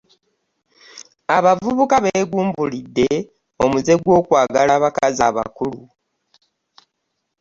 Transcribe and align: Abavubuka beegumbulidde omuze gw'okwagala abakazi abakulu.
Abavubuka 1.37 1.95
beegumbulidde 2.05 3.09
omuze 3.63 3.93
gw'okwagala 4.01 4.71
abakazi 4.77 5.21
abakulu. 5.29 5.81